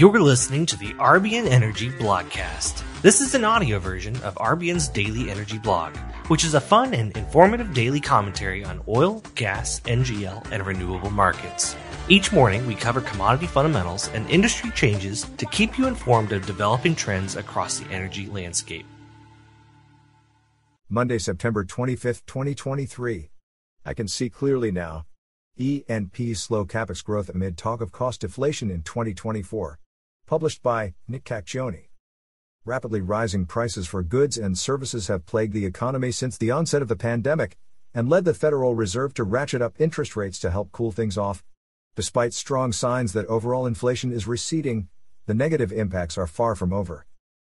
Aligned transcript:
You're 0.00 0.22
listening 0.22 0.64
to 0.64 0.78
the 0.78 0.94
RBN 0.94 1.46
Energy 1.46 1.90
Blogcast. 1.90 2.82
This 3.02 3.20
is 3.20 3.34
an 3.34 3.44
audio 3.44 3.78
version 3.78 4.16
of 4.22 4.34
RBN's 4.36 4.88
daily 4.88 5.28
energy 5.28 5.58
blog, 5.58 5.94
which 6.28 6.42
is 6.42 6.54
a 6.54 6.60
fun 6.60 6.94
and 6.94 7.14
informative 7.18 7.74
daily 7.74 8.00
commentary 8.00 8.64
on 8.64 8.80
oil, 8.88 9.22
gas, 9.34 9.80
NGL, 9.80 10.52
and 10.52 10.66
renewable 10.66 11.10
markets. 11.10 11.76
Each 12.08 12.32
morning, 12.32 12.66
we 12.66 12.74
cover 12.76 13.02
commodity 13.02 13.46
fundamentals 13.46 14.08
and 14.14 14.26
industry 14.30 14.70
changes 14.70 15.26
to 15.36 15.44
keep 15.44 15.76
you 15.76 15.86
informed 15.86 16.32
of 16.32 16.46
developing 16.46 16.94
trends 16.94 17.36
across 17.36 17.78
the 17.78 17.90
energy 17.92 18.26
landscape. 18.26 18.86
Monday, 20.88 21.18
September 21.18 21.62
25, 21.62 22.24
2023. 22.24 23.28
I 23.84 23.92
can 23.92 24.08
see 24.08 24.30
clearly 24.30 24.70
now. 24.70 25.04
E&P 25.58 26.32
slow 26.32 26.64
capex 26.64 27.04
growth 27.04 27.28
amid 27.28 27.58
talk 27.58 27.82
of 27.82 27.92
cost 27.92 28.22
deflation 28.22 28.70
in 28.70 28.80
2024. 28.80 29.78
Published 30.30 30.62
by 30.62 30.94
Nick 31.08 31.24
Cacchione. 31.24 31.88
Rapidly 32.64 33.00
rising 33.00 33.46
prices 33.46 33.88
for 33.88 34.04
goods 34.04 34.38
and 34.38 34.56
services 34.56 35.08
have 35.08 35.26
plagued 35.26 35.52
the 35.52 35.66
economy 35.66 36.12
since 36.12 36.38
the 36.38 36.52
onset 36.52 36.82
of 36.82 36.86
the 36.86 36.94
pandemic 36.94 37.56
and 37.92 38.08
led 38.08 38.24
the 38.24 38.32
Federal 38.32 38.76
Reserve 38.76 39.12
to 39.14 39.24
ratchet 39.24 39.60
up 39.60 39.74
interest 39.80 40.14
rates 40.14 40.38
to 40.38 40.52
help 40.52 40.70
cool 40.70 40.92
things 40.92 41.18
off. 41.18 41.42
Despite 41.96 42.32
strong 42.32 42.70
signs 42.70 43.12
that 43.12 43.26
overall 43.26 43.66
inflation 43.66 44.12
is 44.12 44.28
receding, 44.28 44.86
the 45.26 45.34
negative 45.34 45.72
impacts 45.72 46.16
are 46.16 46.28
far 46.28 46.54
from 46.54 46.72
over. 46.72 47.06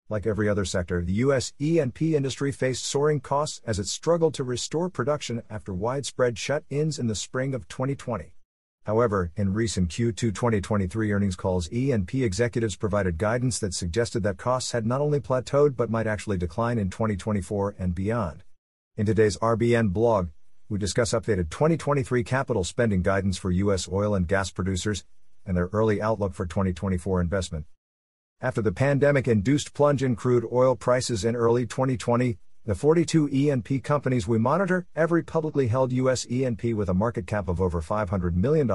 Like 0.09 0.27
every 0.27 0.49
other 0.49 0.65
sector, 0.65 1.05
the 1.05 1.21
U.S. 1.25 1.53
E&P 1.59 2.17
industry 2.17 2.51
faced 2.51 2.87
soaring 2.87 3.21
costs 3.21 3.61
as 3.67 3.79
it 3.79 3.89
struggled 3.89 4.33
to 4.37 4.43
restore 4.43 4.89
production 4.89 5.43
after 5.51 5.75
widespread 5.75 6.39
shut-ins 6.39 6.99
in 6.99 7.09
the 7.09 7.15
spring 7.15 7.53
of 7.53 7.69
2020. 7.69 8.33
However, 8.91 9.31
in 9.37 9.55
recent 9.55 9.89
Q2 9.89 10.35
2023 10.35 11.13
earnings 11.13 11.37
calls, 11.37 11.73
E&P 11.73 12.25
executives 12.25 12.75
provided 12.75 13.19
guidance 13.19 13.61
that 13.61 13.73
suggested 13.73 14.25
that 14.25 14.37
costs 14.37 14.73
had 14.73 14.85
not 14.85 15.01
only 15.01 15.21
plateaued 15.21 15.77
but 15.77 15.91
might 15.91 16.09
actually 16.09 16.39
decline 16.39 16.77
in 16.77 16.91
2024 16.91 17.77
and 17.79 17.95
beyond. 17.95 18.43
In 18.97 19.07
today's 19.07 19.37
RBN 19.37 19.93
blog, 19.93 20.31
we 20.69 20.77
discuss 20.77 21.13
updated 21.13 21.51
2023 21.51 22.25
capital 22.25 22.65
spending 22.65 23.01
guidance 23.01 23.39
for 23.39 23.53
U.S. 23.53 23.89
oil 23.89 24.13
and 24.13 24.27
gas 24.27 24.51
producers 24.51 25.05
and 25.47 25.57
their 25.57 25.71
early 25.73 26.03
outlook 26.03 26.35
for 26.35 26.45
2024 26.45 27.21
investment. 27.21 27.67
After 28.41 28.61
the 28.61 28.73
pandemic 28.73 29.29
induced 29.29 29.73
plunge 29.73 30.03
in 30.03 30.17
crude 30.17 30.45
oil 30.51 30.75
prices 30.75 31.25
in 31.25 31.37
early 31.37 31.65
2020, 31.65 32.39
the 32.71 32.77
42 32.77 33.29
E&P 33.33 33.81
companies 33.81 34.29
we 34.29 34.39
monitor, 34.39 34.87
every 34.95 35.25
publicly 35.25 35.67
held 35.67 35.91
U.S. 35.91 36.25
E&P 36.31 36.73
with 36.73 36.89
a 36.89 36.95
market 36.95 37.27
cap 37.27 37.49
of 37.49 37.61
over 37.61 37.83
$500 37.83 38.35
million, 38.37 38.71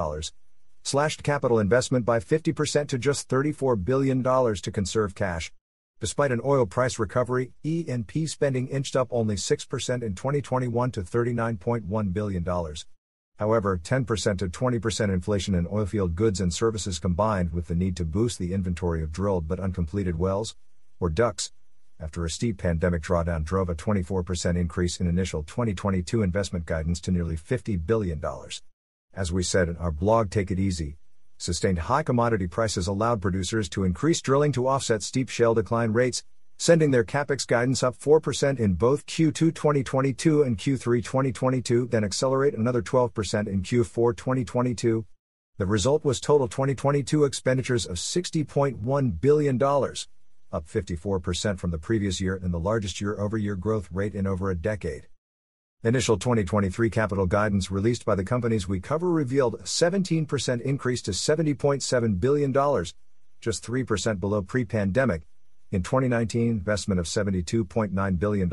slashed 0.82 1.22
capital 1.22 1.58
investment 1.58 2.04
by 2.04 2.18
50% 2.18 2.88
to 2.88 2.98
just 2.98 3.26
$34 3.26 3.82
billion 3.82 4.22
to 4.22 4.70
conserve 4.70 5.14
cash. 5.14 5.50
Despite 5.98 6.30
an 6.30 6.42
oil 6.44 6.66
price 6.66 6.98
recovery, 6.98 7.52
E&P 7.62 8.26
spending 8.26 8.68
inched 8.68 8.96
up 8.96 9.08
only 9.10 9.34
6% 9.34 10.02
in 10.02 10.14
2021 10.14 10.90
to 10.90 11.00
$39.1 11.00 12.12
billion. 12.12 12.44
However, 13.38 13.80
10% 13.82 14.38
to 14.38 14.48
20% 14.48 15.14
inflation 15.14 15.54
in 15.54 15.64
oilfield 15.64 16.14
goods 16.14 16.42
and 16.42 16.52
services 16.52 16.98
combined 16.98 17.50
with 17.54 17.68
the 17.68 17.74
need 17.74 17.96
to 17.96 18.04
boost 18.04 18.38
the 18.38 18.52
inventory 18.52 19.02
of 19.02 19.10
drilled 19.10 19.48
but 19.48 19.58
uncompleted 19.58 20.18
wells, 20.18 20.54
or 21.00 21.10
DUCs, 21.10 21.52
after 21.98 22.24
a 22.24 22.30
steep 22.30 22.58
pandemic 22.58 23.02
drawdown 23.02 23.42
drove 23.42 23.68
a 23.68 23.74
24% 23.74 24.56
increase 24.56 25.00
in 25.00 25.06
initial 25.06 25.42
2022 25.42 26.22
investment 26.22 26.66
guidance 26.66 27.00
to 27.00 27.10
nearly 27.10 27.36
$50 27.36 27.86
billion. 27.86 28.22
As 29.14 29.32
we 29.32 29.42
said 29.42 29.68
in 29.68 29.76
our 29.78 29.90
blog 29.90 30.30
Take 30.30 30.50
It 30.50 30.58
Easy, 30.58 30.98
sustained 31.38 31.78
high 31.78 32.02
commodity 32.02 32.46
prices 32.46 32.86
allowed 32.86 33.22
producers 33.22 33.68
to 33.70 33.84
increase 33.84 34.20
drilling 34.20 34.52
to 34.52 34.68
offset 34.68 35.02
steep 35.02 35.28
shale 35.28 35.54
decline 35.54 35.92
rates, 35.92 36.22
sending 36.58 36.90
their 36.90 37.04
capex 37.04 37.46
guidance 37.46 37.82
up 37.82 37.96
4% 37.96 38.58
in 38.58 38.74
both 38.74 39.06
Q2 39.06 39.54
2022 39.54 40.42
and 40.42 40.58
Q3 40.58 41.04
2022, 41.04 41.88
then 41.88 42.04
accelerate 42.04 42.54
another 42.54 42.82
12% 42.82 43.48
in 43.48 43.62
Q4 43.62 44.16
2022. 44.16 45.06
The 45.58 45.66
result 45.66 46.04
was 46.04 46.20
total 46.20 46.48
2022 46.48 47.24
expenditures 47.24 47.86
of 47.86 47.96
$60.1 47.96 49.20
billion, 49.20 49.58
up 50.52 50.66
54% 50.66 51.58
from 51.58 51.70
the 51.70 51.78
previous 51.78 52.20
year 52.20 52.34
and 52.42 52.52
the 52.52 52.58
largest 52.58 53.00
year 53.00 53.18
over 53.18 53.36
year 53.36 53.56
growth 53.56 53.88
rate 53.92 54.14
in 54.14 54.26
over 54.26 54.50
a 54.50 54.54
decade. 54.54 55.08
Initial 55.84 56.16
2023 56.16 56.90
capital 56.90 57.26
guidance 57.26 57.70
released 57.70 58.04
by 58.04 58.14
the 58.14 58.24
companies 58.24 58.66
we 58.66 58.80
cover 58.80 59.10
revealed 59.10 59.54
a 59.54 59.58
17% 59.58 60.60
increase 60.62 61.02
to 61.02 61.10
$70.7 61.10 62.20
billion, 62.20 62.52
just 63.40 63.64
3% 63.64 64.18
below 64.18 64.42
pre 64.42 64.64
pandemic, 64.64 65.22
in 65.70 65.82
2019, 65.82 66.48
investment 66.48 66.98
of 66.98 67.06
$72.9 67.06 68.18
billion. 68.18 68.48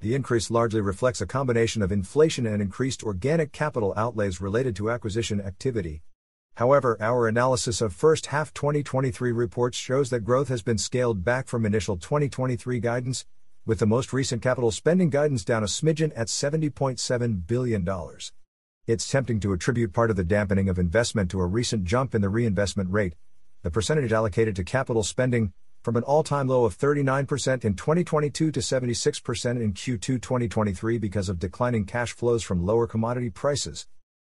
The 0.00 0.14
increase 0.14 0.50
largely 0.50 0.80
reflects 0.80 1.20
a 1.20 1.26
combination 1.26 1.82
of 1.82 1.90
inflation 1.90 2.46
and 2.46 2.62
increased 2.62 3.02
organic 3.02 3.50
capital 3.50 3.92
outlays 3.96 4.40
related 4.40 4.76
to 4.76 4.90
acquisition 4.90 5.40
activity. 5.40 6.02
However, 6.58 6.96
our 7.00 7.28
analysis 7.28 7.80
of 7.80 7.92
first 7.92 8.26
half 8.26 8.52
2023 8.52 9.30
reports 9.30 9.78
shows 9.78 10.10
that 10.10 10.24
growth 10.24 10.48
has 10.48 10.60
been 10.60 10.76
scaled 10.76 11.24
back 11.24 11.46
from 11.46 11.64
initial 11.64 11.96
2023 11.96 12.80
guidance, 12.80 13.24
with 13.64 13.78
the 13.78 13.86
most 13.86 14.12
recent 14.12 14.42
capital 14.42 14.72
spending 14.72 15.08
guidance 15.08 15.44
down 15.44 15.62
a 15.62 15.66
smidgen 15.66 16.10
at 16.16 16.26
$70.7 16.26 17.46
billion. 17.46 17.88
It's 18.88 19.08
tempting 19.08 19.38
to 19.38 19.52
attribute 19.52 19.92
part 19.92 20.10
of 20.10 20.16
the 20.16 20.24
dampening 20.24 20.68
of 20.68 20.80
investment 20.80 21.30
to 21.30 21.40
a 21.40 21.46
recent 21.46 21.84
jump 21.84 22.12
in 22.12 22.22
the 22.22 22.28
reinvestment 22.28 22.90
rate, 22.90 23.14
the 23.62 23.70
percentage 23.70 24.12
allocated 24.12 24.56
to 24.56 24.64
capital 24.64 25.04
spending, 25.04 25.52
from 25.84 25.94
an 25.94 26.02
all 26.02 26.24
time 26.24 26.48
low 26.48 26.64
of 26.64 26.76
39% 26.76 27.64
in 27.64 27.74
2022 27.74 28.50
to 28.50 28.58
76% 28.58 29.62
in 29.62 29.74
Q2 29.74 30.00
2023 30.00 30.98
because 30.98 31.28
of 31.28 31.38
declining 31.38 31.84
cash 31.84 32.12
flows 32.12 32.42
from 32.42 32.66
lower 32.66 32.88
commodity 32.88 33.30
prices. 33.30 33.86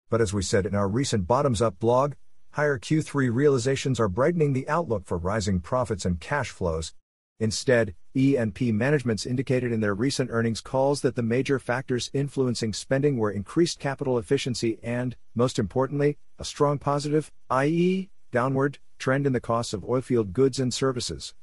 But 0.09 0.21
as 0.21 0.33
we 0.33 0.43
said 0.43 0.66
in 0.66 0.75
our 0.75 0.88
recent 0.88 1.25
bottoms 1.25 1.61
up 1.61 1.79
blog, 1.79 2.13
higher 2.51 2.77
Q3 2.77 3.33
realizations 3.33 3.99
are 3.99 4.07
brightening 4.07 4.53
the 4.53 4.69
outlook 4.69 5.05
for 5.05 5.17
rising 5.17 5.59
profits 5.59 6.05
and 6.05 6.19
cash 6.19 6.49
flows. 6.49 6.93
Instead, 7.39 7.95
E&P 8.13 8.71
managements 8.71 9.25
indicated 9.25 9.71
in 9.71 9.81
their 9.81 9.94
recent 9.94 10.29
earnings 10.31 10.61
calls 10.61 11.01
that 11.01 11.15
the 11.15 11.23
major 11.23 11.59
factors 11.59 12.09
influencing 12.13 12.71
spending 12.71 13.17
were 13.17 13.31
increased 13.31 13.79
capital 13.79 14.17
efficiency 14.17 14.79
and, 14.81 15.17
most 15.33 15.59
importantly, 15.59 16.17
a 16.39 16.45
strong 16.45 16.77
positive, 16.77 17.31
i.e., 17.49 18.09
downward, 18.31 18.77
trend 18.99 19.27
in 19.27 19.33
the 19.33 19.41
costs 19.41 19.73
of 19.73 19.81
oilfield 19.81 20.31
goods 20.31 20.59
and 20.59 20.73
services. 20.73 21.33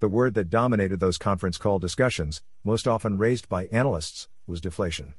The 0.00 0.08
word 0.08 0.34
that 0.34 0.50
dominated 0.50 1.00
those 1.00 1.18
conference 1.18 1.58
call 1.58 1.80
discussions, 1.80 2.42
most 2.62 2.86
often 2.86 3.18
raised 3.18 3.48
by 3.48 3.66
analysts, 3.66 4.28
was 4.46 4.60
deflation. 4.60 5.14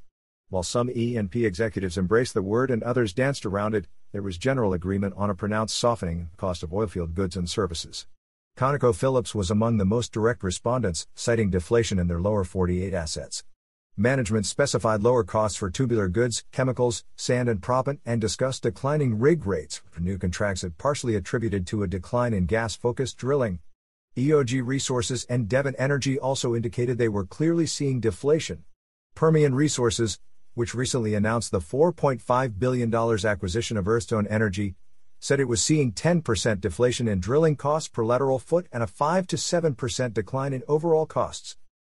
While 0.49 0.63
some 0.63 0.89
E&P 0.89 1.45
executives 1.45 1.95
embraced 1.95 2.33
the 2.33 2.41
word 2.41 2.71
and 2.71 2.81
others 2.81 3.13
danced 3.13 3.45
around 3.45 3.75
it, 3.75 3.85
there 4.11 4.23
was 4.23 4.39
general 4.39 4.73
agreement 4.73 5.13
on 5.15 5.29
a 5.29 5.35
pronounced 5.35 5.77
softening 5.77 6.31
cost 6.37 6.63
of 6.63 6.71
oilfield 6.71 7.13
goods 7.13 7.35
and 7.35 7.47
services. 7.47 8.07
ConocoPhillips 8.57 9.35
was 9.35 9.51
among 9.51 9.77
the 9.77 9.85
most 9.85 10.11
direct 10.11 10.41
respondents, 10.41 11.05
citing 11.13 11.51
deflation 11.51 11.99
in 11.99 12.07
their 12.07 12.19
lower 12.19 12.43
48 12.43 12.95
assets. 12.95 13.43
Management 13.95 14.47
specified 14.47 15.03
lower 15.03 15.23
costs 15.23 15.55
for 15.55 15.69
tubular 15.69 16.07
goods, 16.07 16.43
chemicals, 16.51 17.03
sand 17.15 17.47
and 17.47 17.61
proppant, 17.61 17.99
and 18.03 18.19
discussed 18.19 18.63
declining 18.63 19.19
rig 19.19 19.45
rates 19.45 19.83
for 19.91 20.01
new 20.01 20.17
contracts 20.17 20.61
that 20.61 20.79
partially 20.79 21.13
attributed 21.13 21.67
to 21.67 21.83
a 21.83 21.87
decline 21.87 22.33
in 22.33 22.47
gas 22.47 22.75
focused 22.75 23.17
drilling. 23.17 23.59
EOG 24.17 24.65
Resources 24.65 25.25
and 25.25 25.47
Devon 25.47 25.75
Energy 25.77 26.17
also 26.17 26.55
indicated 26.55 26.97
they 26.97 27.07
were 27.07 27.25
clearly 27.25 27.67
seeing 27.67 27.99
deflation. 27.99 28.63
Permian 29.15 29.53
Resources, 29.53 30.17
which 30.59 30.75
recently 30.75 31.13
announced 31.13 31.51
the 31.51 31.61
$4.5 31.61 32.59
billion 32.59 32.93
acquisition 32.93 33.77
of 33.77 33.87
Earthstone 33.87 34.27
Energy, 34.27 34.75
said 35.17 35.39
it 35.39 35.47
was 35.47 35.61
seeing 35.61 35.93
10% 35.93 36.59
deflation 36.59 37.07
in 37.07 37.21
drilling 37.21 37.55
costs 37.55 37.87
per 37.87 38.03
lateral 38.03 38.39
foot 38.39 38.67
and 38.73 38.83
a 38.83 38.87
5 38.87 39.25
to 39.27 39.37
7% 39.37 40.13
decline 40.13 40.51
in 40.51 40.61
overall 40.67 41.05
costs. 41.05 41.55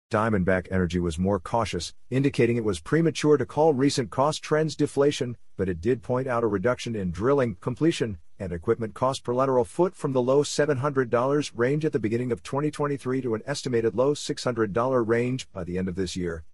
Diamondback 0.09 0.67
Energy 0.71 0.97
was 0.97 1.19
more 1.19 1.41
cautious, 1.41 1.93
indicating 2.09 2.55
it 2.55 2.63
was 2.63 2.79
premature 2.79 3.35
to 3.35 3.45
call 3.45 3.73
recent 3.73 4.11
cost 4.11 4.41
trends 4.41 4.77
deflation, 4.77 5.35
but 5.57 5.67
it 5.67 5.81
did 5.81 6.01
point 6.01 6.29
out 6.29 6.45
a 6.45 6.47
reduction 6.47 6.95
in 6.95 7.11
drilling, 7.11 7.57
completion, 7.59 8.17
and 8.39 8.53
equipment 8.53 8.93
cost 8.93 9.25
per 9.25 9.33
lateral 9.33 9.65
foot 9.65 9.93
from 9.93 10.13
the 10.13 10.21
low 10.21 10.41
$700 10.41 11.51
range 11.53 11.83
at 11.83 11.91
the 11.91 11.99
beginning 11.99 12.31
of 12.31 12.41
2023 12.43 13.19
to 13.23 13.35
an 13.35 13.41
estimated 13.45 13.93
low 13.93 14.13
$600 14.13 15.05
range 15.05 15.51
by 15.51 15.65
the 15.65 15.77
end 15.77 15.89
of 15.89 15.95
this 15.95 16.15
year. 16.15 16.45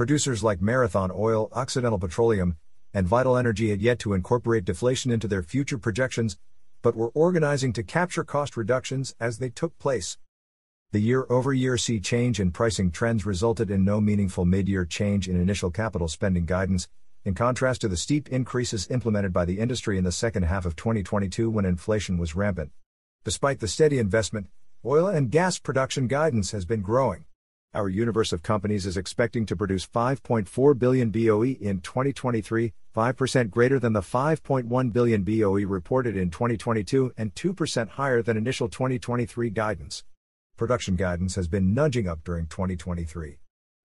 Producers 0.00 0.42
like 0.42 0.62
Marathon 0.62 1.10
Oil, 1.14 1.50
Occidental 1.52 1.98
Petroleum, 1.98 2.56
and 2.94 3.06
Vital 3.06 3.36
Energy 3.36 3.68
had 3.68 3.82
yet 3.82 3.98
to 3.98 4.14
incorporate 4.14 4.64
deflation 4.64 5.10
into 5.10 5.28
their 5.28 5.42
future 5.42 5.76
projections, 5.76 6.38
but 6.80 6.96
were 6.96 7.10
organizing 7.10 7.74
to 7.74 7.82
capture 7.82 8.24
cost 8.24 8.56
reductions 8.56 9.14
as 9.20 9.36
they 9.36 9.50
took 9.50 9.78
place. 9.78 10.16
The 10.92 11.00
year 11.00 11.26
over 11.28 11.52
year 11.52 11.76
sea 11.76 12.00
change 12.00 12.40
in 12.40 12.50
pricing 12.50 12.90
trends 12.90 13.26
resulted 13.26 13.70
in 13.70 13.84
no 13.84 14.00
meaningful 14.00 14.46
mid 14.46 14.70
year 14.70 14.86
change 14.86 15.28
in 15.28 15.38
initial 15.38 15.70
capital 15.70 16.08
spending 16.08 16.46
guidance, 16.46 16.88
in 17.26 17.34
contrast 17.34 17.82
to 17.82 17.88
the 17.88 17.98
steep 17.98 18.26
increases 18.30 18.90
implemented 18.90 19.34
by 19.34 19.44
the 19.44 19.58
industry 19.58 19.98
in 19.98 20.04
the 20.04 20.12
second 20.12 20.44
half 20.44 20.64
of 20.64 20.76
2022 20.76 21.50
when 21.50 21.66
inflation 21.66 22.16
was 22.16 22.34
rampant. 22.34 22.70
Despite 23.22 23.60
the 23.60 23.68
steady 23.68 23.98
investment, 23.98 24.46
oil 24.82 25.08
and 25.08 25.30
gas 25.30 25.58
production 25.58 26.06
guidance 26.06 26.52
has 26.52 26.64
been 26.64 26.80
growing. 26.80 27.26
Our 27.72 27.88
universe 27.88 28.32
of 28.32 28.42
companies 28.42 28.84
is 28.84 28.96
expecting 28.96 29.46
to 29.46 29.54
produce 29.54 29.86
5.4 29.86 30.76
billion 30.76 31.10
BOE 31.10 31.54
in 31.60 31.80
2023, 31.80 32.72
5% 32.96 33.50
greater 33.50 33.78
than 33.78 33.92
the 33.92 34.00
5.1 34.00 34.92
billion 34.92 35.22
BOE 35.22 35.64
reported 35.64 36.16
in 36.16 36.30
2022 36.30 37.12
and 37.16 37.32
2% 37.32 37.88
higher 37.90 38.22
than 38.22 38.36
initial 38.36 38.68
2023 38.68 39.50
guidance. 39.50 40.02
Production 40.56 40.96
guidance 40.96 41.36
has 41.36 41.46
been 41.46 41.72
nudging 41.72 42.08
up 42.08 42.24
during 42.24 42.46
2023. 42.46 43.38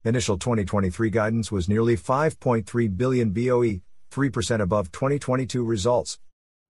Initial 0.03 0.39
2023 0.39 1.11
guidance 1.11 1.51
was 1.51 1.69
nearly 1.69 1.95
5.3 1.95 2.97
billion 2.97 3.29
BOE, 3.29 3.81
3% 4.11 4.61
above 4.61 4.91
2022 4.91 5.63
results. 5.63 6.17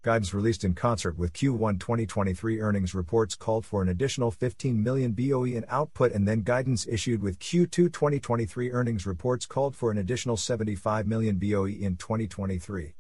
Guidance 0.06 0.36
released 0.36 0.64
in 0.64 0.76
concert 0.76 1.18
with 1.18 1.34
Q1 1.34 1.80
2023 1.80 2.62
earnings 2.62 2.94
reports 2.94 3.34
called 3.34 3.66
for 3.66 3.82
an 3.82 3.90
additional 3.90 4.30
15 4.30 4.84
million 4.84 5.14
BOE 5.14 5.46
in 5.46 5.66
output, 5.68 6.12
and 6.12 6.28
then 6.28 6.44
guidance 6.44 6.86
issued 6.86 7.24
with 7.24 7.40
Q2 7.40 7.92
2023 7.92 8.72
earnings 8.72 9.08
reports 9.08 9.48
called 9.48 9.76
for 9.76 9.90
an 9.90 9.98
additional 9.98 10.38
75 10.38 11.08
million 11.08 11.40
BOE 11.40 11.66
in 11.66 11.98
2023. 11.98 12.94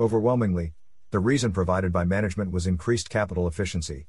Overwhelmingly, 0.00 0.72
the 1.10 1.18
reason 1.18 1.52
provided 1.52 1.92
by 1.92 2.04
management 2.04 2.50
was 2.50 2.66
increased 2.66 3.10
capital 3.10 3.46
efficiency. 3.46 4.06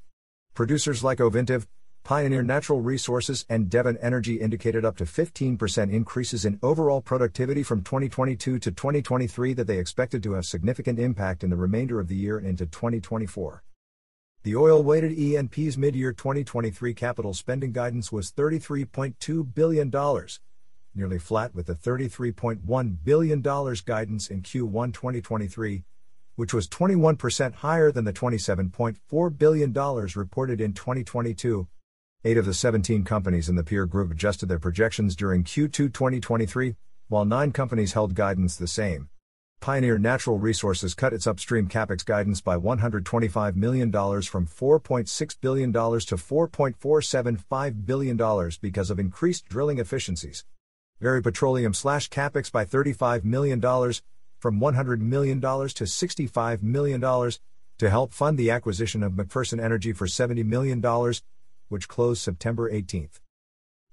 Producers 0.54 1.04
like 1.04 1.18
Ovintiv, 1.18 1.66
Pioneer 2.08 2.42
Natural 2.42 2.80
Resources 2.80 3.44
and 3.50 3.68
Devon 3.68 3.98
Energy 4.00 4.40
indicated 4.40 4.82
up 4.82 4.96
to 4.96 5.04
15% 5.04 5.92
increases 5.92 6.46
in 6.46 6.58
overall 6.62 7.02
productivity 7.02 7.62
from 7.62 7.82
2022 7.82 8.58
to 8.58 8.70
2023 8.70 9.52
that 9.52 9.66
they 9.66 9.76
expected 9.76 10.22
to 10.22 10.32
have 10.32 10.46
significant 10.46 10.98
impact 10.98 11.44
in 11.44 11.50
the 11.50 11.56
remainder 11.56 12.00
of 12.00 12.08
the 12.08 12.14
year 12.14 12.38
and 12.38 12.46
into 12.46 12.64
2024. 12.64 13.62
The 14.42 14.56
oil 14.56 14.82
weighted 14.82 15.18
E&P's 15.18 15.76
mid 15.76 15.94
year 15.94 16.14
2023 16.14 16.94
capital 16.94 17.34
spending 17.34 17.72
guidance 17.72 18.10
was 18.10 18.32
$33.2 18.32 19.54
billion, 19.54 19.92
nearly 20.94 21.18
flat 21.18 21.54
with 21.54 21.66
the 21.66 21.74
$33.1 21.74 22.96
billion 23.04 23.42
guidance 23.42 24.28
in 24.28 24.40
Q1 24.40 24.94
2023, 24.94 25.84
which 26.36 26.54
was 26.54 26.68
21% 26.68 27.56
higher 27.56 27.92
than 27.92 28.06
the 28.06 28.14
$27.4 28.14 29.38
billion 29.38 29.72
reported 30.16 30.62
in 30.62 30.72
2022 30.72 31.68
Eight 32.24 32.36
of 32.36 32.46
the 32.46 32.54
17 32.54 33.04
companies 33.04 33.48
in 33.48 33.54
the 33.54 33.62
peer 33.62 33.86
group 33.86 34.10
adjusted 34.10 34.46
their 34.46 34.58
projections 34.58 35.14
during 35.14 35.44
Q2 35.44 35.70
2023, 35.70 36.74
while 37.06 37.24
nine 37.24 37.52
companies 37.52 37.92
held 37.92 38.16
guidance 38.16 38.56
the 38.56 38.66
same. 38.66 39.08
Pioneer 39.60 39.98
Natural 39.98 40.36
Resources 40.36 40.96
cut 40.96 41.12
its 41.12 41.28
upstream 41.28 41.68
capex 41.68 42.04
guidance 42.04 42.40
by 42.40 42.56
$125 42.56 43.54
million 43.54 43.92
from 43.92 44.48
$4.6 44.48 45.36
billion 45.40 45.72
to 45.72 45.78
$4.475 45.78 47.86
billion 47.86 48.50
because 48.60 48.90
of 48.90 48.98
increased 48.98 49.48
drilling 49.48 49.78
efficiencies. 49.78 50.44
Berry 51.00 51.22
Petroleum 51.22 51.72
slashed 51.72 52.12
capex 52.12 52.50
by 52.50 52.64
$35 52.64 53.22
million 53.22 53.60
from 53.60 54.58
$100 54.58 54.98
million 54.98 55.40
to 55.40 55.84
$65 55.84 56.62
million 56.64 57.00
to 57.00 57.88
help 57.88 58.12
fund 58.12 58.36
the 58.36 58.50
acquisition 58.50 59.04
of 59.04 59.12
McPherson 59.12 59.62
Energy 59.62 59.92
for 59.92 60.06
$70 60.06 60.44
million 60.44 60.82
which 61.68 61.88
closed 61.88 62.22
September 62.22 62.70
18. 62.70 63.08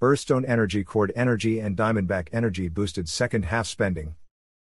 Earthstone 0.02 0.46
Energy, 0.46 0.84
Chord 0.84 1.12
Energy, 1.16 1.60
and 1.60 1.78
Diamondback 1.78 2.28
Energy 2.34 2.68
boosted 2.68 3.08
second 3.08 3.46
half 3.46 3.68
spending. 3.68 4.16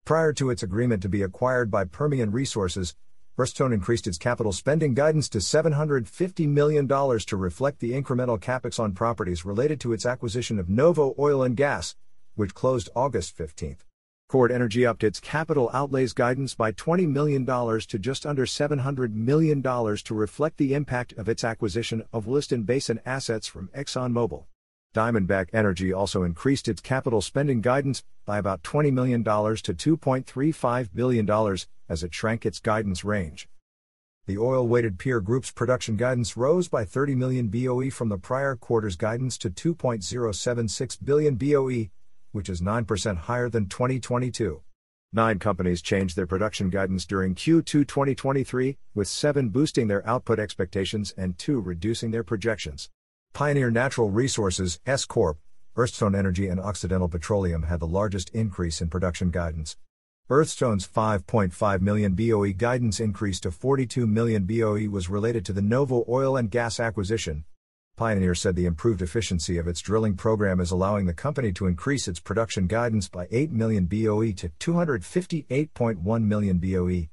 Prior 0.04 0.32
to 0.32 0.50
its 0.50 0.62
agreement 0.62 1.02
to 1.02 1.08
be 1.08 1.22
acquired 1.22 1.70
by 1.70 1.84
Permian 1.84 2.32
Resources, 2.32 2.94
Earthstone 3.38 3.72
increased 3.72 4.06
its 4.06 4.18
capital 4.18 4.52
spending 4.52 4.92
guidance 4.94 5.28
to 5.30 5.38
$750 5.38 6.48
million 6.48 6.86
to 6.86 7.36
reflect 7.36 7.80
the 7.80 7.92
incremental 7.92 8.38
capex 8.38 8.78
on 8.78 8.92
properties 8.92 9.44
related 9.44 9.80
to 9.80 9.92
its 9.92 10.04
acquisition 10.04 10.58
of 10.58 10.68
Novo 10.68 11.14
Oil 11.18 11.42
and 11.42 11.56
Gas, 11.56 11.96
which 12.34 12.54
closed 12.54 12.90
August 12.94 13.34
15. 13.36 13.76
Chord 14.32 14.50
Energy 14.50 14.86
upped 14.86 15.04
its 15.04 15.20
capital 15.20 15.68
outlays 15.74 16.14
guidance 16.14 16.54
by 16.54 16.72
$20 16.72 17.06
million 17.06 17.44
to 17.44 17.98
just 17.98 18.24
under 18.24 18.46
$700 18.46 19.12
million 19.12 19.62
to 19.62 20.14
reflect 20.14 20.56
the 20.56 20.72
impact 20.72 21.12
of 21.18 21.28
its 21.28 21.44
acquisition 21.44 22.04
of 22.14 22.26
Williston 22.26 22.62
Basin 22.62 22.98
assets 23.04 23.46
from 23.46 23.68
ExxonMobil. 23.76 24.46
Diamondback 24.94 25.48
Energy 25.52 25.92
also 25.92 26.22
increased 26.22 26.66
its 26.66 26.80
capital 26.80 27.20
spending 27.20 27.60
guidance 27.60 28.04
by 28.24 28.38
about 28.38 28.62
$20 28.62 28.90
million 28.90 29.22
to 29.22 29.98
$2.35 29.98 30.88
billion 30.94 31.58
as 31.90 32.02
it 32.02 32.14
shrank 32.14 32.46
its 32.46 32.58
guidance 32.58 33.04
range. 33.04 33.50
The 34.24 34.38
oil 34.38 34.66
weighted 34.66 34.98
peer 34.98 35.20
group's 35.20 35.50
production 35.50 35.98
guidance 35.98 36.38
rose 36.38 36.68
by 36.68 36.86
30 36.86 37.16
million 37.16 37.48
BOE 37.48 37.90
from 37.90 38.08
the 38.08 38.16
prior 38.16 38.56
quarter's 38.56 38.96
guidance 38.96 39.36
to 39.36 39.50
2.076 39.50 41.04
billion 41.04 41.34
BOE, 41.34 41.90
which 42.32 42.48
is 42.48 42.60
9% 42.60 43.16
higher 43.16 43.48
than 43.48 43.68
2022. 43.68 44.62
Nine 45.12 45.38
companies 45.38 45.82
changed 45.82 46.16
their 46.16 46.26
production 46.26 46.70
guidance 46.70 47.04
during 47.04 47.34
Q2 47.34 47.86
2023, 47.86 48.78
with 48.94 49.08
seven 49.08 49.50
boosting 49.50 49.86
their 49.86 50.06
output 50.08 50.38
expectations 50.38 51.14
and 51.16 51.38
two 51.38 51.60
reducing 51.60 52.10
their 52.10 52.24
projections. 52.24 52.88
Pioneer 53.34 53.70
Natural 53.70 54.10
Resources, 54.10 54.80
Hess 54.86 55.04
Corp, 55.04 55.38
Earthstone 55.76 56.14
Energy, 56.14 56.48
and 56.48 56.58
Occidental 56.58 57.08
Petroleum 57.08 57.64
had 57.64 57.80
the 57.80 57.86
largest 57.86 58.30
increase 58.30 58.80
in 58.80 58.88
production 58.88 59.30
guidance. 59.30 59.76
Earthstone's 60.30 60.86
5.5 60.86 61.80
million 61.82 62.14
BOE 62.14 62.52
guidance 62.52 63.00
increase 63.00 63.38
to 63.40 63.50
42 63.50 64.06
million 64.06 64.44
BOE 64.44 64.88
was 64.88 65.10
related 65.10 65.44
to 65.44 65.52
the 65.52 65.60
Novo 65.60 66.04
oil 66.08 66.36
and 66.36 66.50
gas 66.50 66.80
acquisition, 66.80 67.44
Pioneer 68.02 68.34
said 68.34 68.56
the 68.56 68.66
improved 68.66 69.00
efficiency 69.00 69.58
of 69.58 69.68
its 69.68 69.80
drilling 69.80 70.16
program 70.16 70.58
is 70.58 70.72
allowing 70.72 71.06
the 71.06 71.14
company 71.14 71.52
to 71.52 71.68
increase 71.68 72.08
its 72.08 72.18
production 72.18 72.66
guidance 72.66 73.08
by 73.08 73.28
8 73.30 73.52
million 73.52 73.84
BOE 73.84 74.32
to 74.32 74.48
258.1 74.58 76.24
million 76.24 76.58
BOE. 76.58 77.06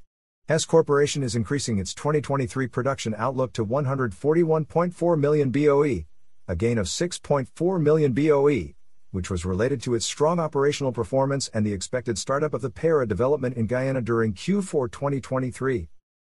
Hess 0.47 0.65
Corporation 0.65 1.21
is 1.21 1.35
increasing 1.35 1.77
its 1.77 1.93
2023 1.93 2.65
production 2.65 3.13
outlook 3.19 3.53
to 3.53 3.63
141.4 3.63 5.19
million 5.19 5.51
BOE, 5.51 6.05
a 6.47 6.55
gain 6.55 6.79
of 6.79 6.87
6.4 6.87 7.79
million 7.79 8.13
BOE, 8.13 8.73
which 9.11 9.29
was 9.29 9.45
related 9.45 9.83
to 9.83 9.93
its 9.93 10.07
strong 10.07 10.39
operational 10.39 10.91
performance 10.91 11.49
and 11.53 11.63
the 11.63 11.73
expected 11.73 12.17
startup 12.17 12.55
of 12.55 12.63
the 12.63 12.71
Payara 12.71 13.07
development 13.07 13.57
in 13.57 13.67
Guyana 13.67 14.01
during 14.01 14.33
Q4 14.33 14.91
2023. 14.91 15.87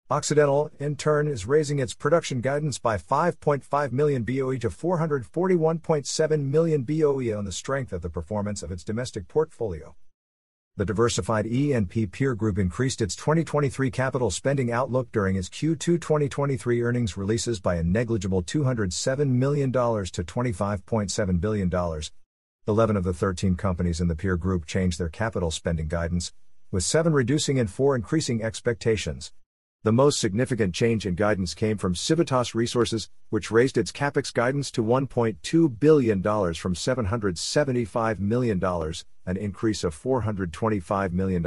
Occidental, 0.09 0.71
in 0.79 0.95
turn, 0.95 1.27
is 1.27 1.47
raising 1.47 1.81
its 1.81 1.93
production 1.93 2.41
guidance 2.41 2.79
by 2.79 2.97
5.5 2.97 3.91
million 3.91 4.23
BOE 4.23 4.57
to 4.59 4.71
441.7 4.71 6.45
million 6.45 6.83
BOE 6.85 7.37
on 7.37 7.45
the 7.45 7.51
strength 7.51 7.93
of 7.93 8.03
the 8.03 8.09
performance 8.09 8.63
of 8.63 8.71
its 8.71 8.85
domestic 8.85 9.27
portfolio. 9.27 9.97
The 10.77 10.85
diversified 10.85 11.49
E&P 11.49 12.07
peer 12.07 12.37
group 12.37 12.57
increased 12.57 13.01
its 13.01 13.17
2023 13.17 13.91
capital 13.91 14.31
spending 14.31 14.71
outlook 14.71 15.11
during 15.11 15.35
its 15.35 15.49
Q2 15.49 16.01
2023 16.01 16.83
earnings 16.83 17.17
releases 17.17 17.59
by 17.59 17.75
a 17.75 17.83
negligible 17.83 18.45
$207 18.45 19.27
million 19.31 19.73
to 19.73 19.81
$25.7 19.81 21.41
billion. 21.41 22.03
11 22.69 22.97
of 22.97 23.03
the 23.03 23.13
13 23.13 23.57
companies 23.57 24.01
in 24.01 24.07
the 24.07 24.15
peer 24.15 24.37
group 24.37 24.67
changed 24.67 25.01
their 25.01 25.09
capital 25.09 25.51
spending 25.51 25.89
guidance, 25.89 26.33
with 26.71 26.85
7 26.85 27.13
reducing 27.13 27.59
and 27.59 27.69
4 27.69 27.97
increasing 27.97 28.41
expectations. 28.41 29.33
The 29.87 29.93
most 29.93 30.19
significant 30.19 30.75
change 30.75 31.07
in 31.07 31.15
guidance 31.15 31.55
came 31.55 31.79
from 31.79 31.95
Civitas 31.95 32.57
Resources, 32.57 33.09
which 33.31 33.53
raised 33.53 33.79
its 33.79 33.93
capex 33.93 34.35
guidance 34.35 34.73
to 34.73 34.83
$1.2 34.83 35.79
billion 35.79 36.21
from 36.25 36.75
$775 36.75 38.19
million, 38.19 38.61
an 39.27 39.37
increase 39.37 39.85
of 39.85 39.95
$425 39.95 41.13
million. 41.13 41.41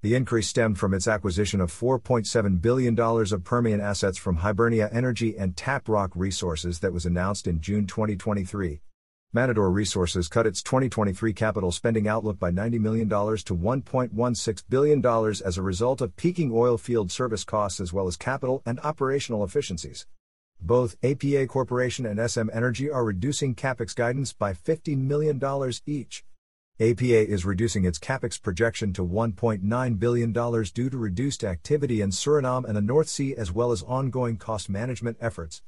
The 0.00 0.14
increase 0.14 0.48
stemmed 0.48 0.78
from 0.78 0.94
its 0.94 1.06
acquisition 1.06 1.60
of 1.60 1.70
$4.7 1.70 2.62
billion 2.62 2.98
of 2.98 3.44
Permian 3.44 3.82
assets 3.82 4.16
from 4.16 4.36
Hibernia 4.36 4.88
Energy 4.90 5.36
and 5.36 5.54
Taprock 5.54 6.12
Resources 6.14 6.78
that 6.78 6.94
was 6.94 7.04
announced 7.04 7.46
in 7.46 7.60
June 7.60 7.86
2023. 7.86 8.80
Matador 9.34 9.70
Resources 9.70 10.28
cut 10.28 10.46
its 10.46 10.62
2023 10.62 11.32
capital 11.32 11.72
spending 11.72 12.06
outlook 12.06 12.38
by 12.38 12.50
$90 12.50 12.78
million 12.78 13.08
to 13.08 13.14
$1.16 13.14 14.62
billion 14.68 15.06
as 15.42 15.56
a 15.56 15.62
result 15.62 16.02
of 16.02 16.14
peaking 16.16 16.50
oil 16.52 16.76
field 16.76 17.10
service 17.10 17.42
costs 17.42 17.80
as 17.80 17.94
well 17.94 18.06
as 18.06 18.18
capital 18.18 18.60
and 18.66 18.78
operational 18.80 19.42
efficiencies. 19.42 20.06
Both 20.60 20.96
APA 21.02 21.46
Corporation 21.46 22.04
and 22.04 22.30
SM 22.30 22.50
Energy 22.52 22.90
are 22.90 23.06
reducing 23.06 23.54
capex 23.54 23.94
guidance 23.94 24.34
by 24.34 24.52
$50 24.52 24.98
million 24.98 25.40
each. 25.86 26.26
APA 26.78 27.30
is 27.30 27.46
reducing 27.46 27.86
its 27.86 27.98
capex 27.98 28.40
projection 28.40 28.92
to 28.92 29.02
$1.9 29.02 29.98
billion 29.98 30.32
due 30.32 30.90
to 30.90 30.98
reduced 30.98 31.42
activity 31.42 32.02
in 32.02 32.10
Suriname 32.10 32.66
and 32.66 32.76
the 32.76 32.82
North 32.82 33.08
Sea 33.08 33.34
as 33.34 33.50
well 33.50 33.72
as 33.72 33.82
ongoing 33.84 34.36
cost 34.36 34.68
management 34.68 35.16
efforts. 35.22 35.62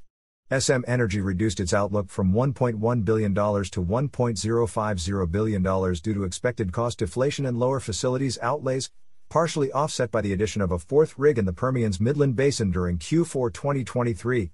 SM 0.51 0.81
Energy 0.85 1.21
reduced 1.21 1.59
its 1.59 1.73
outlook 1.73 2.07
from 2.07 2.31
$1.1 2.31 3.03
billion 3.03 3.33
to 3.33 3.41
$1.050 3.41 5.31
billion 5.31 5.63
due 5.63 6.13
to 6.13 6.23
expected 6.23 6.71
cost 6.71 6.99
deflation 6.99 7.47
and 7.47 7.57
lower 7.57 7.79
facilities 7.79 8.37
outlays, 8.43 8.91
partially 9.27 9.71
offset 9.71 10.11
by 10.11 10.21
the 10.21 10.33
addition 10.33 10.61
of 10.61 10.71
a 10.71 10.77
fourth 10.77 11.17
rig 11.17 11.39
in 11.39 11.45
the 11.45 11.51
Permian's 11.51 11.99
Midland 11.99 12.35
Basin 12.35 12.69
during 12.69 12.99
Q4 12.99 13.51
2023. 13.51 14.51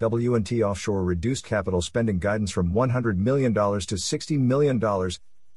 W&T 0.00 0.64
Offshore 0.64 1.04
reduced 1.04 1.44
capital 1.44 1.82
spending 1.82 2.18
guidance 2.18 2.50
from 2.50 2.72
$100 2.72 3.16
million 3.18 3.54
to 3.54 3.60
$60 3.60 4.38
million, 4.40 4.82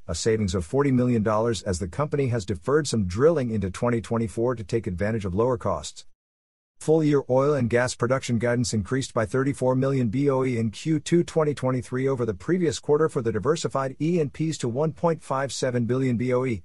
a 0.07 0.13
savings 0.13 0.53
of 0.53 0.69
$40 0.69 0.93
million 0.93 1.27
as 1.65 1.79
the 1.79 1.87
company 1.87 2.27
has 2.27 2.45
deferred 2.45 2.87
some 2.87 3.07
drilling 3.07 3.49
into 3.49 3.71
2024 3.71 4.57
to 4.57 4.63
take 4.63 4.85
advantage 4.85 5.25
of 5.25 5.33
lower 5.33 5.57
costs. 5.57 6.05
Full 6.81 7.03
year 7.03 7.21
oil 7.29 7.53
and 7.53 7.69
gas 7.69 7.93
production 7.93 8.39
guidance 8.39 8.73
increased 8.73 9.13
by 9.13 9.27
34 9.27 9.75
million 9.75 10.09
BOE 10.09 10.57
in 10.57 10.71
Q2 10.71 11.03
2023 11.27 12.07
over 12.07 12.25
the 12.25 12.33
previous 12.33 12.79
quarter 12.79 13.07
for 13.07 13.21
the 13.21 13.31
diversified 13.31 13.95
E&Ps 13.99 14.57
to 14.57 14.67
1.57 14.67 15.85
billion 15.85 16.17
BOE. 16.17 16.63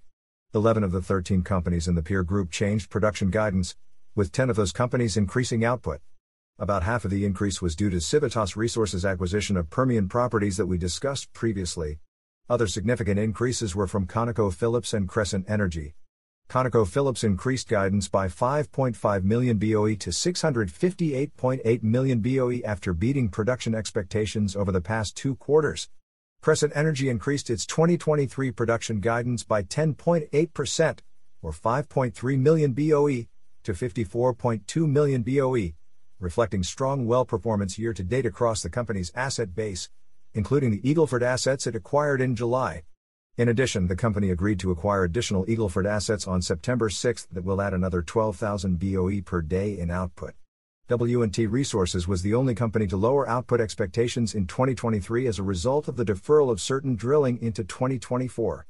11 0.54 0.82
of 0.84 0.92
the 0.92 1.02
13 1.02 1.42
companies 1.42 1.86
in 1.86 1.96
the 1.96 2.02
peer 2.02 2.22
group 2.22 2.50
changed 2.50 2.88
production 2.88 3.28
guidance, 3.28 3.76
with 4.14 4.32
10 4.32 4.48
of 4.48 4.56
those 4.56 4.72
companies 4.72 5.18
increasing 5.18 5.66
output. 5.66 6.00
About 6.58 6.82
half 6.84 7.04
of 7.04 7.10
the 7.10 7.26
increase 7.26 7.60
was 7.60 7.76
due 7.76 7.90
to 7.90 8.00
Civitas 8.00 8.56
Resources' 8.56 9.04
acquisition 9.04 9.58
of 9.58 9.68
Permian 9.68 10.08
properties 10.08 10.56
that 10.56 10.64
we 10.64 10.78
discussed 10.78 11.30
previously. 11.34 11.98
Other 12.48 12.68
significant 12.68 13.18
increases 13.18 13.76
were 13.76 13.86
from 13.86 14.06
ConocoPhillips 14.06 14.94
and 14.94 15.10
Crescent 15.10 15.44
Energy. 15.46 15.94
ConocoPhillips 16.48 17.24
increased 17.24 17.68
guidance 17.68 18.08
by 18.08 18.28
5.5 18.28 19.24
million 19.24 19.58
BOE 19.58 19.96
to 19.96 20.10
658.8 20.10 21.82
million 21.82 22.20
BOE 22.20 22.60
after 22.64 22.92
beating 22.92 23.28
production 23.28 23.74
expectations 23.74 24.54
over 24.54 24.70
the 24.70 24.80
past 24.80 25.16
two 25.16 25.34
quarters. 25.34 25.88
Crescent 26.40 26.72
Energy 26.76 27.08
increased 27.08 27.50
its 27.50 27.66
2023 27.66 28.52
production 28.52 29.00
guidance 29.00 29.42
by 29.42 29.64
10.8%, 29.64 30.98
or 31.42 31.50
5.3 31.50 32.38
million 32.38 32.72
BOE, 32.72 33.26
to 33.64 33.72
54.2 33.72 34.88
million 34.88 35.22
BOE, 35.22 35.72
reflecting 36.20 36.62
strong 36.62 37.06
well 37.06 37.24
performance 37.24 37.76
year 37.76 37.92
to 37.92 38.04
date 38.04 38.24
across 38.24 38.62
the 38.62 38.70
company's 38.70 39.10
asset 39.16 39.52
base, 39.52 39.90
including 40.32 40.70
the 40.70 40.88
Eagle 40.88 41.08
Ford 41.08 41.24
assets 41.24 41.66
it 41.66 41.74
acquired 41.74 42.20
in 42.20 42.36
July. 42.36 42.84
In 43.38 43.50
addition, 43.50 43.86
the 43.86 43.96
company 43.96 44.30
agreed 44.30 44.58
to 44.60 44.70
acquire 44.70 45.04
additional 45.04 45.44
Eagle 45.46 45.68
Ford 45.68 45.86
assets 45.86 46.26
on 46.26 46.40
September 46.40 46.88
6 46.88 47.26
that 47.32 47.44
will 47.44 47.60
add 47.60 47.74
another 47.74 48.00
12,000 48.00 48.78
BOE 48.78 49.20
per 49.20 49.42
day 49.42 49.78
in 49.78 49.90
output. 49.90 50.32
W&T 50.88 51.46
Resources 51.46 52.08
was 52.08 52.22
the 52.22 52.32
only 52.32 52.54
company 52.54 52.86
to 52.86 52.96
lower 52.96 53.28
output 53.28 53.60
expectations 53.60 54.34
in 54.34 54.46
2023 54.46 55.26
as 55.26 55.38
a 55.38 55.42
result 55.42 55.86
of 55.86 55.96
the 55.96 56.04
deferral 56.04 56.50
of 56.50 56.62
certain 56.62 56.96
drilling 56.96 57.38
into 57.42 57.62
2024. 57.62 58.66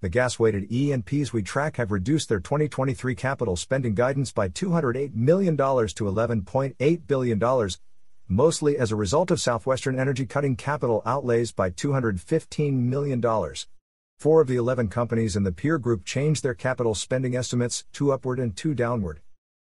The 0.00 0.08
gas-weighted 0.08 0.72
E&Ps 0.72 1.32
we 1.32 1.44
track 1.44 1.76
have 1.76 1.92
reduced 1.92 2.28
their 2.28 2.40
2023 2.40 3.14
capital 3.14 3.54
spending 3.54 3.94
guidance 3.94 4.32
by 4.32 4.48
$208 4.48 5.14
million 5.14 5.56
to 5.56 5.62
$11.8 5.62 7.06
billion, 7.06 7.68
mostly 8.26 8.76
as 8.76 8.90
a 8.90 8.96
result 8.96 9.30
of 9.30 9.40
Southwestern 9.40 10.00
Energy 10.00 10.26
cutting 10.26 10.56
capital 10.56 11.00
outlays 11.06 11.52
by 11.52 11.70
$215 11.70 12.72
million. 12.72 13.22
Four 14.24 14.40
of 14.40 14.48
the 14.48 14.56
11 14.56 14.88
companies 14.88 15.36
in 15.36 15.42
the 15.42 15.52
peer 15.52 15.76
group 15.76 16.02
changed 16.02 16.42
their 16.42 16.54
capital 16.54 16.94
spending 16.94 17.36
estimates, 17.36 17.84
two 17.92 18.10
upward 18.10 18.38
and 18.38 18.56
two 18.56 18.72
downward. 18.72 19.20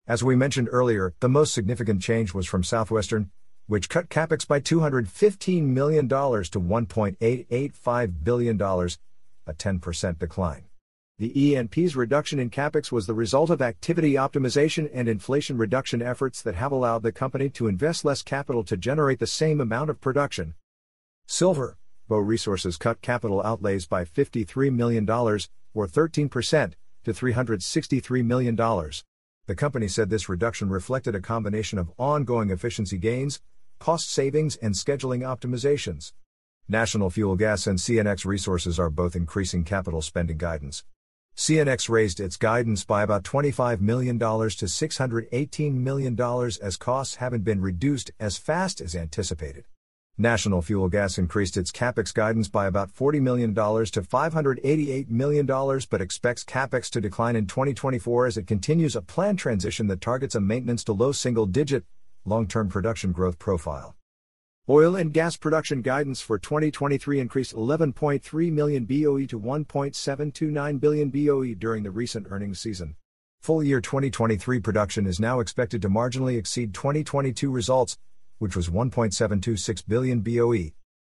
As 0.06 0.22
we 0.22 0.36
mentioned 0.36 0.68
earlier, 0.70 1.12
the 1.18 1.28
most 1.28 1.52
significant 1.52 2.00
change 2.02 2.32
was 2.32 2.46
from 2.46 2.62
Southwestern, 2.62 3.32
which 3.66 3.88
cut 3.88 4.08
capex 4.08 4.46
by 4.46 4.60
$215 4.60 5.62
million 5.64 6.08
to 6.08 6.14
$1.885 6.16 8.14
billion, 8.22 8.60
a 8.60 9.52
10% 9.52 10.18
decline. 10.20 10.62
The 11.18 11.42
E&P's 11.42 11.96
reduction 11.96 12.38
in 12.38 12.48
capex 12.48 12.92
was 12.92 13.08
the 13.08 13.12
result 13.12 13.50
of 13.50 13.60
activity 13.60 14.12
optimization 14.12 14.88
and 14.94 15.08
inflation 15.08 15.58
reduction 15.58 16.00
efforts 16.00 16.40
that 16.42 16.54
have 16.54 16.70
allowed 16.70 17.02
the 17.02 17.10
company 17.10 17.50
to 17.50 17.66
invest 17.66 18.04
less 18.04 18.22
capital 18.22 18.62
to 18.62 18.76
generate 18.76 19.18
the 19.18 19.26
same 19.26 19.60
amount 19.60 19.90
of 19.90 20.00
production. 20.00 20.54
Silver, 21.26 21.76
Bow 22.08 22.18
Resources 22.18 22.76
cut 22.76 23.00
capital 23.00 23.42
outlays 23.42 23.86
by 23.86 24.04
$53 24.04 24.72
million, 24.72 25.08
or 25.08 25.86
13%, 25.86 26.72
to 27.04 27.12
$363 27.12 28.24
million. 28.24 28.56
The 29.46 29.54
company 29.54 29.88
said 29.88 30.10
this 30.10 30.28
reduction 30.28 30.68
reflected 30.68 31.14
a 31.14 31.20
combination 31.20 31.78
of 31.78 31.92
ongoing 31.98 32.50
efficiency 32.50 32.98
gains, 32.98 33.40
cost 33.78 34.10
savings, 34.10 34.56
and 34.56 34.74
scheduling 34.74 35.20
optimizations. 35.20 36.12
National 36.68 37.10
Fuel 37.10 37.36
Gas 37.36 37.66
and 37.66 37.78
CNX 37.78 38.24
Resources 38.24 38.78
are 38.78 38.90
both 38.90 39.16
increasing 39.16 39.64
capital 39.64 40.00
spending 40.00 40.38
guidance. 40.38 40.84
CNX 41.36 41.88
raised 41.88 42.20
its 42.20 42.36
guidance 42.36 42.84
by 42.84 43.02
about 43.02 43.24
$25 43.24 43.80
million 43.80 44.18
to 44.18 44.24
$618 44.24 45.74
million 45.74 46.20
as 46.62 46.76
costs 46.76 47.16
haven't 47.16 47.44
been 47.44 47.60
reduced 47.60 48.12
as 48.20 48.38
fast 48.38 48.80
as 48.80 48.94
anticipated. 48.94 49.64
National 50.16 50.62
Fuel 50.62 50.88
Gas 50.88 51.18
increased 51.18 51.56
its 51.56 51.72
capex 51.72 52.14
guidance 52.14 52.46
by 52.46 52.68
about 52.68 52.88
$40 52.94 53.20
million 53.20 53.52
to 53.52 53.60
$588 53.60 55.10
million 55.10 55.44
but 55.44 56.00
expects 56.00 56.44
capex 56.44 56.88
to 56.90 57.00
decline 57.00 57.34
in 57.34 57.48
2024 57.48 58.26
as 58.26 58.36
it 58.36 58.46
continues 58.46 58.94
a 58.94 59.02
planned 59.02 59.40
transition 59.40 59.88
that 59.88 60.00
targets 60.00 60.36
a 60.36 60.40
maintenance 60.40 60.84
to 60.84 60.92
low 60.92 61.10
single 61.10 61.46
digit, 61.46 61.84
long 62.24 62.46
term 62.46 62.68
production 62.68 63.10
growth 63.10 63.40
profile. 63.40 63.96
Oil 64.68 64.94
and 64.94 65.12
gas 65.12 65.36
production 65.36 65.82
guidance 65.82 66.20
for 66.20 66.38
2023 66.38 67.18
increased 67.18 67.52
11.3 67.52 68.52
million 68.52 68.84
BOE 68.84 69.26
to 69.26 69.40
1.729 69.40 70.80
billion 70.80 71.10
BOE 71.10 71.54
during 71.54 71.82
the 71.82 71.90
recent 71.90 72.28
earnings 72.30 72.60
season. 72.60 72.94
Full 73.40 73.64
year 73.64 73.80
2023 73.80 74.60
production 74.60 75.08
is 75.08 75.18
now 75.18 75.40
expected 75.40 75.82
to 75.82 75.88
marginally 75.88 76.38
exceed 76.38 76.72
2022 76.72 77.50
results, 77.50 77.98
which 78.44 78.54
was 78.54 78.68
1.726 78.68 79.82
billion 79.88 80.20
BOE. 80.20 80.74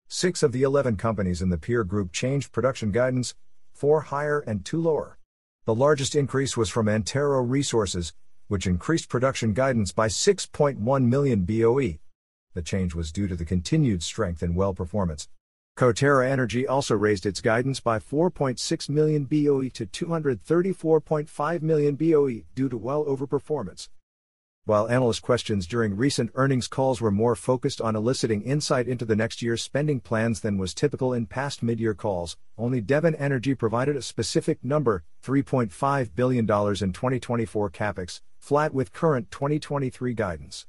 Six 0.09 0.43
of 0.43 0.53
the 0.53 0.63
11 0.63 0.97
companies 0.97 1.41
in 1.41 1.51
the 1.51 1.59
peer 1.59 1.85
group 1.85 2.11
changed 2.11 2.51
production 2.51 2.91
guidance, 2.91 3.37
four 3.71 4.01
higher 4.01 4.41
and 4.41 4.65
two 4.65 4.81
lower. 4.81 5.19
The 5.67 5.75
largest 5.75 6.17
increase 6.17 6.57
was 6.57 6.71
from 6.71 6.89
Antero 6.89 7.43
Resources, 7.43 8.15
which 8.49 8.67
increased 8.67 9.09
production 9.09 9.53
guidance 9.53 9.93
by 9.93 10.09
6.1 10.09 11.05
million 11.05 11.43
BOE 11.45 11.99
the 12.59 12.63
change 12.63 12.93
was 12.93 13.13
due 13.13 13.29
to 13.29 13.37
the 13.37 13.45
continued 13.45 14.03
strength 14.03 14.43
in 14.43 14.53
well 14.53 14.75
performance. 14.75 15.29
Coterra 15.77 16.29
Energy 16.29 16.67
also 16.67 16.97
raised 16.97 17.25
its 17.25 17.41
guidance 17.41 17.79
by 17.79 18.01
4.6 18.01 18.89
million 18.89 19.27
BOE 19.27 19.69
to 19.69 19.87
234.5 19.87 21.63
million 21.63 21.95
BOE 21.95 22.43
due 22.57 22.69
to 22.69 22.77
well 22.77 23.05
overperformance. 23.05 23.89
While 24.69 24.91
analyst 24.91 25.23
questions 25.23 25.67
during 25.67 25.97
recent 25.97 26.31
earnings 26.35 26.69
calls 26.69 27.01
were 27.01 27.11
more 27.11 27.35
focused 27.35 27.81
on 27.81 27.97
eliciting 27.97 28.43
insight 28.43 28.87
into 28.87 29.07
the 29.07 29.17
next 29.17 29.41
year's 29.41 29.63
spending 29.63 29.99
plans 29.99 30.41
than 30.41 30.59
was 30.59 30.75
typical 30.75 31.15
in 31.15 31.25
past 31.25 31.63
mid 31.63 31.81
year 31.81 31.95
calls, 31.95 32.37
only 32.59 32.83
Devon 32.83 33.15
Energy 33.15 33.55
provided 33.55 33.97
a 33.97 34.03
specific 34.03 34.63
number 34.63 35.05
$3.5 35.25 36.15
billion 36.15 36.41
in 36.45 36.93
2024 36.93 37.71
capex, 37.71 38.21
flat 38.39 38.75
with 38.75 38.93
current 38.93 39.31
2023 39.31 40.13
guidance. 40.13 40.67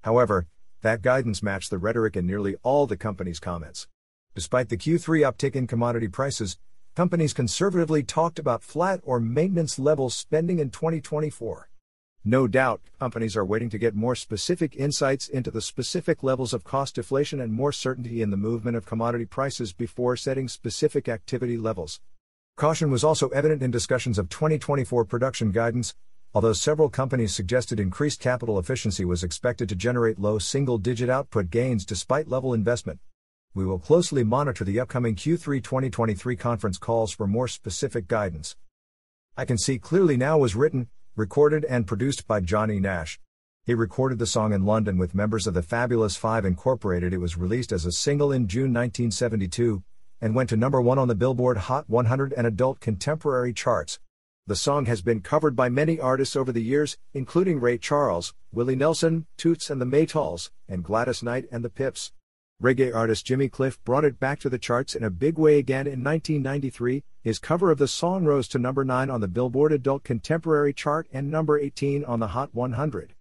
However, 0.00 0.46
that 0.80 1.02
guidance 1.02 1.42
matched 1.42 1.68
the 1.68 1.76
rhetoric 1.76 2.16
in 2.16 2.26
nearly 2.26 2.56
all 2.62 2.86
the 2.86 2.96
company's 2.96 3.38
comments. 3.38 3.86
Despite 4.34 4.70
the 4.70 4.78
Q3 4.78 5.30
uptick 5.30 5.54
in 5.54 5.66
commodity 5.66 6.08
prices, 6.08 6.56
companies 6.96 7.34
conservatively 7.34 8.02
talked 8.02 8.38
about 8.38 8.62
flat 8.62 9.00
or 9.02 9.20
maintenance 9.20 9.78
level 9.78 10.08
spending 10.08 10.58
in 10.58 10.70
2024. 10.70 11.68
No 12.24 12.46
doubt, 12.46 12.80
companies 12.98 13.36
are 13.36 13.44
waiting 13.44 13.70
to 13.70 13.78
get 13.78 13.94
more 13.94 14.14
specific 14.14 14.76
insights 14.76 15.28
into 15.28 15.50
the 15.50 15.60
specific 15.60 16.22
levels 16.22 16.52
of 16.54 16.64
cost 16.64 16.94
deflation 16.94 17.40
and 17.40 17.52
more 17.52 17.72
certainty 17.72 18.22
in 18.22 18.30
the 18.30 18.36
movement 18.36 18.76
of 18.76 18.86
commodity 18.86 19.24
prices 19.24 19.72
before 19.72 20.16
setting 20.16 20.48
specific 20.48 21.08
activity 21.08 21.56
levels. 21.56 22.00
Caution 22.56 22.90
was 22.90 23.02
also 23.02 23.28
evident 23.30 23.62
in 23.62 23.70
discussions 23.70 24.18
of 24.18 24.28
2024 24.28 25.04
production 25.04 25.50
guidance, 25.50 25.94
Although 26.34 26.54
several 26.54 26.88
companies 26.88 27.34
suggested 27.34 27.78
increased 27.78 28.18
capital 28.18 28.58
efficiency 28.58 29.04
was 29.04 29.22
expected 29.22 29.68
to 29.68 29.76
generate 29.76 30.18
low 30.18 30.38
single 30.38 30.78
digit 30.78 31.10
output 31.10 31.50
gains 31.50 31.84
despite 31.84 32.26
level 32.26 32.54
investment. 32.54 33.00
We 33.52 33.66
will 33.66 33.78
closely 33.78 34.24
monitor 34.24 34.64
the 34.64 34.80
upcoming 34.80 35.14
Q3 35.14 35.62
2023 35.62 36.34
conference 36.36 36.78
calls 36.78 37.12
for 37.12 37.26
more 37.26 37.48
specific 37.48 38.08
guidance. 38.08 38.56
I 39.36 39.44
Can 39.44 39.58
See 39.58 39.78
Clearly 39.78 40.16
Now 40.16 40.38
was 40.38 40.56
written, 40.56 40.88
recorded, 41.16 41.64
and 41.66 41.86
produced 41.86 42.26
by 42.26 42.40
Johnny 42.40 42.80
Nash. 42.80 43.20
He 43.64 43.74
recorded 43.74 44.18
the 44.18 44.26
song 44.26 44.52
in 44.52 44.64
London 44.64 44.98
with 44.98 45.14
members 45.14 45.46
of 45.46 45.54
the 45.54 45.62
Fabulous 45.62 46.16
Five 46.16 46.44
Incorporated. 46.44 47.12
It 47.12 47.18
was 47.18 47.36
released 47.36 47.70
as 47.70 47.86
a 47.86 47.92
single 47.92 48.32
in 48.32 48.48
June 48.48 48.72
1972 48.72 49.82
and 50.20 50.34
went 50.34 50.48
to 50.50 50.56
number 50.56 50.80
one 50.80 50.98
on 50.98 51.08
the 51.08 51.14
Billboard 51.14 51.56
Hot 51.56 51.88
100 51.88 52.32
and 52.32 52.46
Adult 52.46 52.80
Contemporary 52.80 53.52
charts. 53.52 53.98
The 54.46 54.56
song 54.56 54.86
has 54.86 55.02
been 55.02 55.20
covered 55.20 55.54
by 55.54 55.68
many 55.68 56.00
artists 56.00 56.34
over 56.34 56.50
the 56.50 56.62
years, 56.62 56.96
including 57.14 57.60
Ray 57.60 57.78
Charles, 57.78 58.34
Willie 58.52 58.74
Nelson, 58.74 59.26
Toots 59.36 59.70
and 59.70 59.80
the 59.80 59.84
Maytals, 59.84 60.50
and 60.68 60.82
Gladys 60.82 61.22
Knight 61.22 61.46
and 61.52 61.64
the 61.64 61.70
Pips. 61.70 62.12
Reggae 62.62 62.94
artist 62.94 63.26
Jimmy 63.26 63.48
Cliff 63.48 63.82
brought 63.82 64.04
it 64.04 64.20
back 64.20 64.38
to 64.38 64.48
the 64.48 64.56
charts 64.56 64.94
in 64.94 65.02
a 65.02 65.10
big 65.10 65.36
way 65.36 65.58
again 65.58 65.88
in 65.88 66.04
1993. 66.04 67.02
His 67.20 67.40
cover 67.40 67.72
of 67.72 67.78
the 67.78 67.88
song 67.88 68.24
rose 68.24 68.46
to 68.48 68.58
number 68.60 68.84
9 68.84 69.10
on 69.10 69.20
the 69.20 69.26
Billboard 69.26 69.72
Adult 69.72 70.04
Contemporary 70.04 70.72
chart 70.72 71.08
and 71.12 71.28
number 71.28 71.58
18 71.58 72.04
on 72.04 72.20
the 72.20 72.28
Hot 72.28 72.54
100. 72.54 73.16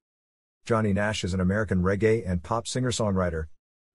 Johnny 0.63 0.93
Nash 0.93 1.23
is 1.23 1.33
an 1.33 1.39
American 1.39 1.81
reggae 1.81 2.21
and 2.23 2.43
pop 2.43 2.67
singer 2.67 2.91
songwriter. 2.91 3.47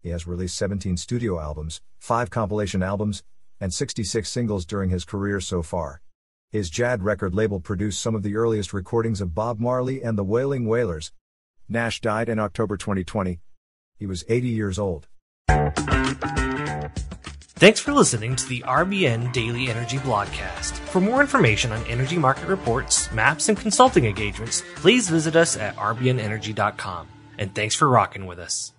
He 0.02 0.08
has 0.08 0.26
released 0.26 0.56
17 0.56 0.96
studio 0.96 1.38
albums, 1.38 1.80
5 2.00 2.28
compilation 2.28 2.82
albums, 2.82 3.22
and 3.60 3.72
66 3.72 4.28
singles 4.28 4.66
during 4.66 4.90
his 4.90 5.04
career 5.04 5.40
so 5.40 5.62
far. 5.62 6.02
His 6.50 6.70
Jad 6.70 7.04
record 7.04 7.36
label 7.36 7.60
produced 7.60 8.02
some 8.02 8.16
of 8.16 8.24
the 8.24 8.34
earliest 8.34 8.72
recordings 8.72 9.20
of 9.20 9.36
Bob 9.36 9.60
Marley 9.60 10.02
and 10.02 10.18
the 10.18 10.24
Wailing 10.24 10.66
Wailers. 10.66 11.12
Nash 11.68 12.00
died 12.00 12.28
in 12.28 12.40
October 12.40 12.76
2020. 12.76 13.38
He 13.96 14.06
was 14.06 14.24
80 14.28 14.48
years 14.48 14.76
old. 14.76 15.06
Thanks 17.58 17.80
for 17.80 17.94
listening 17.94 18.36
to 18.36 18.46
the 18.48 18.60
RBN 18.66 19.32
Daily 19.32 19.68
Energy 19.68 19.96
Blogcast. 19.96 20.72
For 20.72 21.00
more 21.00 21.22
information 21.22 21.72
on 21.72 21.82
energy 21.86 22.18
market 22.18 22.48
reports, 22.48 23.10
maps, 23.12 23.48
and 23.48 23.56
consulting 23.56 24.04
engagements, 24.04 24.62
please 24.74 25.08
visit 25.08 25.36
us 25.36 25.56
at 25.56 25.74
rbnenergy.com. 25.76 27.08
And 27.38 27.54
thanks 27.54 27.74
for 27.74 27.88
rocking 27.88 28.26
with 28.26 28.38
us. 28.38 28.72